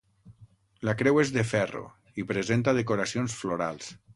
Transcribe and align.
La 0.89 0.95
creu 1.01 1.19
és 1.25 1.33
de 1.35 1.43
ferro 1.51 1.83
i 2.23 2.27
presenta 2.33 2.77
decoracions 2.79 3.41
florals. 3.45 3.97